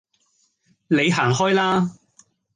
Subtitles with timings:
[0.87, 1.93] 你行開啦